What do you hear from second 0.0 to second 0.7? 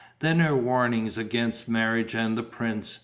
Then her